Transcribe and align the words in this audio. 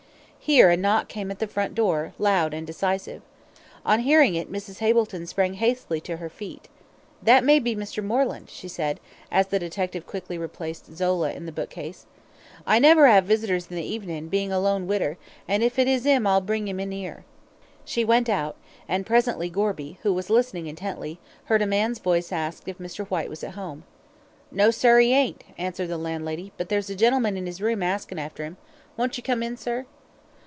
Here 0.43 0.69
a 0.71 0.75
knock 0.75 1.07
came 1.07 1.31
at 1.31 1.39
the 1.39 1.47
front 1.47 1.75
door, 1.75 2.13
loud 2.17 2.53
and 2.53 2.67
decisive. 2.67 3.21
On 3.85 3.99
hearing 4.01 4.35
it 4.35 4.51
Mrs. 4.51 4.79
Hableton 4.79 5.25
sprang 5.25 5.53
hastily 5.53 6.01
to 6.01 6.17
her 6.17 6.27
feet. 6.29 6.67
"That 7.23 7.45
may 7.45 7.57
be 7.59 7.75
Mr. 7.75 8.03
Moreland," 8.03 8.49
she 8.49 8.67
said, 8.67 8.99
as 9.31 9.47
the 9.47 9.59
detective 9.59 10.05
quickly 10.07 10.37
replaced 10.37 10.93
"Zola" 10.93 11.31
in 11.31 11.45
the 11.45 11.53
bookcase. 11.53 12.05
"I 12.67 12.79
never 12.79 13.05
'ave 13.07 13.25
visitors 13.27 13.67
in 13.69 13.77
the 13.77 13.83
evenin', 13.85 14.27
bein' 14.27 14.51
a 14.51 14.59
lone 14.59 14.87
widder, 14.87 15.17
and 15.47 15.63
if 15.63 15.79
it 15.79 15.87
is 15.87 16.05
'im 16.05 16.27
I'll 16.27 16.41
bring 16.41 16.67
'im 16.67 16.81
in 16.81 16.91
'ere." 16.91 17.23
She 17.85 18.03
went 18.03 18.27
out, 18.27 18.57
and 18.89 19.05
presently 19.05 19.49
Gorby, 19.49 19.99
who 20.03 20.11
was 20.11 20.29
listening 20.31 20.65
intently, 20.67 21.17
heard 21.45 21.61
a 21.61 21.67
man's 21.67 21.99
voice 21.99 22.29
ask 22.31 22.67
if 22.67 22.79
Mr. 22.79 23.05
Whyte 23.07 23.29
was 23.29 23.43
at 23.43 23.53
home. 23.53 23.83
"No, 24.51 24.69
sir, 24.69 24.99
he 24.99 25.13
ain't," 25.13 25.45
answered 25.57 25.87
the 25.87 25.97
landlady; 25.99 26.51
"but 26.57 26.67
there's 26.67 26.89
a 26.89 26.95
gentleman 26.95 27.37
in 27.37 27.45
his 27.45 27.61
room 27.61 27.81
askin' 27.83 28.19
after 28.19 28.43
'im. 28.43 28.57
Won't 28.97 29.15
you 29.15 29.23
come 29.23 29.43
in, 29.43 29.55
sir?" 29.55 29.85